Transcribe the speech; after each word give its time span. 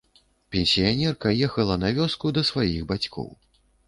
Пенсіянерка 0.53 1.33
ехала 1.47 1.75
на 1.83 1.91
вёску 1.97 2.31
да 2.39 2.43
сваіх 2.51 2.81
бацькоў. 2.93 3.29